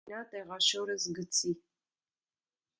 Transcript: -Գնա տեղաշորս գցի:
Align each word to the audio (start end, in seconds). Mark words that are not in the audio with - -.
-Գնա 0.09 0.19
տեղաշորս 0.29 1.05
գցի: 1.19 1.55